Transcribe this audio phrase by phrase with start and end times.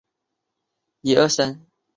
[0.03, 0.05] 这是
[1.13, 1.65] 非常流行。